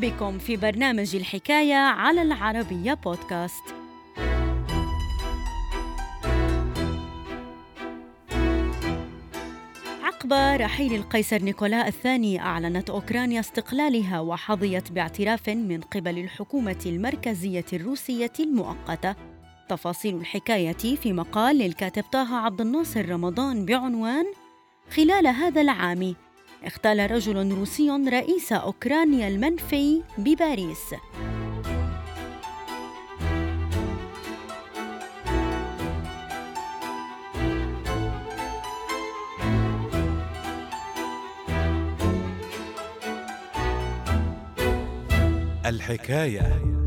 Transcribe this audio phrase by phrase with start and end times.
[0.00, 3.62] بكم في برنامج الحكاية على العربية بودكاست.
[10.02, 18.32] عقب رحيل القيصر نيكولا الثاني أعلنت أوكرانيا استقلالها وحظيت باعتراف من قبل الحكومة المركزية الروسية
[18.40, 19.14] المؤقتة.
[19.68, 24.24] تفاصيل الحكاية في مقال للكاتب طه عبد الناصر رمضان بعنوان
[24.90, 26.14] خلال هذا العام
[26.64, 30.94] اختال رجل روسي رئيس أوكرانيا المنفي بباريس.
[45.66, 46.79] الحكاية.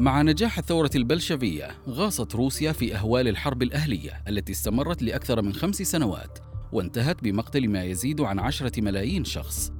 [0.00, 5.82] مع نجاح الثورة البلشفية غاصت روسيا في أهوال الحرب الأهلية التي استمرت لأكثر من خمس
[5.82, 6.38] سنوات
[6.72, 9.72] وانتهت بمقتل ما يزيد عن عشرة ملايين شخص.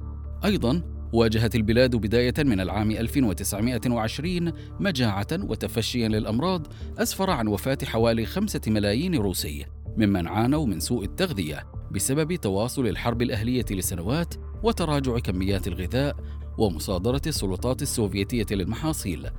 [0.45, 0.81] أيضا
[1.13, 9.15] واجهت البلاد بداية من العام 1920 مجاعة وتفشيا للأمراض أسفر عن وفاة حوالي خمسة ملايين
[9.15, 9.65] روسي
[9.97, 16.15] ممن عانوا من سوء التغذية بسبب تواصل الحرب الأهلية لسنوات وتراجع كميات الغذاء
[16.57, 19.29] ومصادرة السلطات السوفيتية للمحاصيل.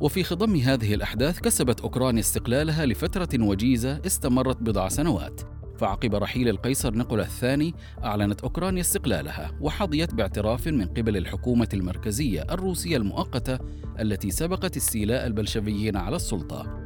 [0.00, 5.40] وفي خضم هذه الأحداث كسبت أوكرانيا استقلالها لفترة وجيزة استمرت بضع سنوات.
[5.78, 12.96] فعقب رحيل القيصر نيكولا الثاني أعلنت أوكرانيا استقلالها وحظيت باعتراف من قبل الحكومة المركزية الروسية
[12.96, 13.58] المؤقتة
[14.00, 16.84] التي سبقت استيلاء البلشفيين على السلطة.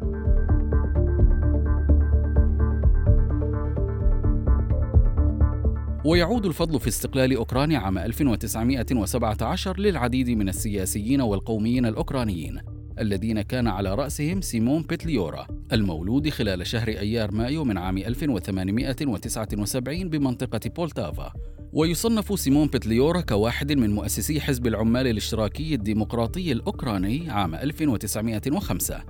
[6.04, 12.71] ويعود الفضل في استقلال أوكرانيا عام 1917 للعديد من السياسيين والقوميين الأوكرانيين.
[12.98, 20.70] الذين كان على رأسهم سيمون بيتليورا المولود خلال شهر أيار مايو من عام 1879 بمنطقة
[20.76, 21.32] بولتافا.
[21.72, 29.04] ويصنف سيمون بيتليورا كواحد من مؤسسي حزب العمال الاشتراكي الديمقراطي الأوكراني عام 1905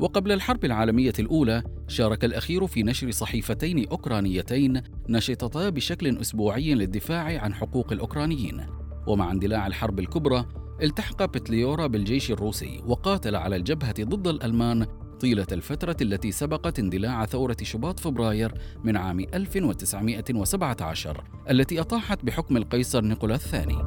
[0.00, 7.54] وقبل الحرب العالمية الأولى شارك الأخير في نشر صحيفتين أوكرانيتين نشطتا بشكل أسبوعي للدفاع عن
[7.54, 8.66] حقوق الأوكرانيين.
[9.06, 10.46] ومع اندلاع الحرب الكبرى
[10.82, 14.86] التحق بتليورا بالجيش الروسي وقاتل على الجبهة ضد الألمان
[15.20, 23.04] طيلة الفترة التي سبقت اندلاع ثورة شباط فبراير من عام 1917 التي أطاحت بحكم القيصر
[23.04, 23.78] نيكولا الثاني.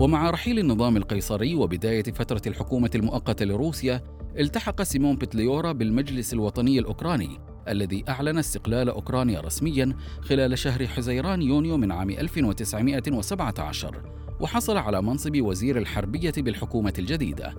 [0.00, 4.02] ومع رحيل النظام القيصري وبداية فترة الحكومة المؤقتة لروسيا،
[4.38, 11.76] التحق سيمون بتليورا بالمجلس الوطني الأوكراني الذي أعلن استقلال أوكرانيا رسميا خلال شهر حزيران يونيو
[11.76, 14.02] من عام 1917
[14.40, 17.54] وحصل على منصب وزير الحربية بالحكومة الجديدة.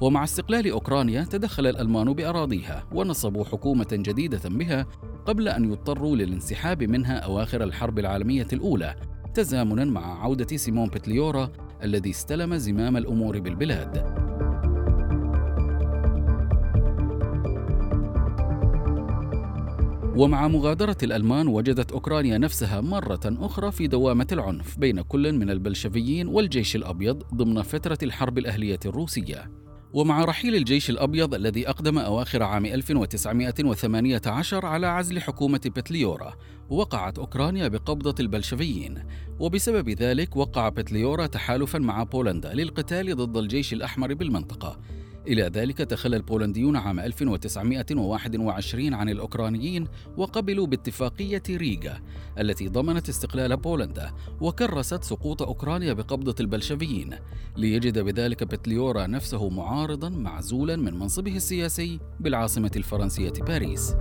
[0.00, 4.86] ومع استقلال أوكرانيا تدخل الألمان بأراضيها ونصبوا حكومة جديدة بها
[5.26, 8.96] قبل أن يضطروا للانسحاب منها أواخر الحرب العالمية الأولى
[9.34, 11.50] تزامنا مع عودة سيمون بتليورا
[11.82, 14.19] الذي استلم زمام الأمور بالبلاد.
[20.16, 26.28] ومع مغادرة الألمان وجدت أوكرانيا نفسها مرة أخرى في دوامة العنف بين كل من البلشفيين
[26.28, 29.50] والجيش الأبيض ضمن فترة الحرب الأهلية الروسية.
[29.92, 36.34] ومع رحيل الجيش الأبيض الذي أقدم أواخر عام 1918 على عزل حكومة بتليورا
[36.70, 39.02] وقعت أوكرانيا بقبضة البلشفيين.
[39.40, 44.80] وبسبب ذلك وقع بتليورا تحالفا مع بولندا للقتال ضد الجيش الأحمر بالمنطقة.
[45.26, 49.86] إلى ذلك تخلى البولنديون عام 1921 عن الأوكرانيين
[50.16, 52.00] وقبلوا باتفاقية ريغا
[52.38, 57.14] التي ضمنت استقلال بولندا وكرست سقوط أوكرانيا بقبضة البلشفيين.
[57.56, 63.94] ليجد بذلك بتليورا نفسه معارضا معزولا من منصبه السياسي بالعاصمة الفرنسية باريس.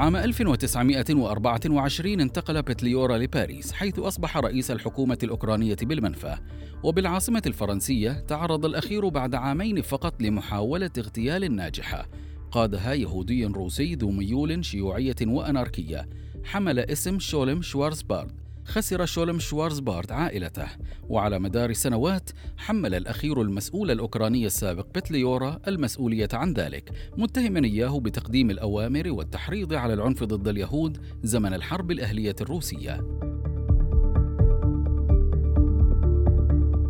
[0.00, 6.36] عام 1924 انتقل بتليورا لباريس حيث أصبح رئيس الحكومة الأوكرانية بالمنفى.
[6.82, 12.08] وبالعاصمة الفرنسية تعرض الأخير بعد عامين فقط لمحاولة اغتيال ناجحة.
[12.50, 16.08] قادها يهودي روسي ذو ميول شيوعية وأناركية.
[16.44, 18.39] حمل اسم شولم شوارزبارد.
[18.70, 20.66] خسر شولم شوارزبارد عائلته.
[21.08, 28.50] وعلى مدار سنوات حمل الأخير المسؤول الأوكراني السابق بتليورا المسؤولية عن ذلك متهما إياه بتقديم
[28.50, 33.00] الأوامر والتحريض على العنف ضد اليهود زمن الحرب الأهلية الروسية.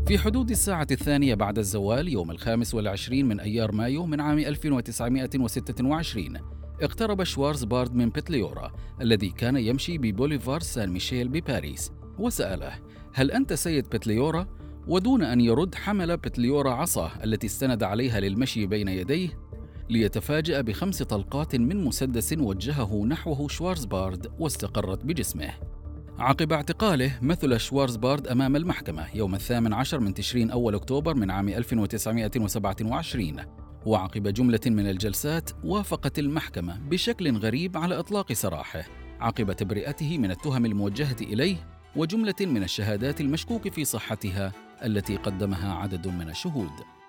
[0.07, 6.60] في حدود الساعة الثانية بعد الزوال يوم الخامس والعشرين من أيار مايو من عام 1926
[6.83, 12.73] اقترب شوارزبارد من بتليورا الذي كان يمشي ببوليفار سان ميشيل بباريس وسأله
[13.13, 14.47] هل أنت سيد بتليورا؟
[14.87, 19.29] ودون أن يرد حمل بتليورا عصاه التي استند عليها للمشي بين يديه
[19.91, 25.51] ليتفاجأ بخمس طلقات من مسدس وجهه نحوه شوارزبارد واستقرت بجسمه
[26.19, 31.49] عقب اعتقاله مثل شوارزبارد أمام المحكمة يوم الثامن عشر من تشرين أول أكتوبر من عام
[31.49, 33.37] 1927
[33.87, 38.85] وعقب جملة من الجلسات وافقت المحكمة بشكل غريب على إطلاق سراحه
[39.21, 41.57] عقب تبرئته من التهم الموجهة إليه
[41.97, 44.53] وجملة من الشهادات المشكوك في صحتها
[44.85, 47.00] التي قدمها عدد من الشهود.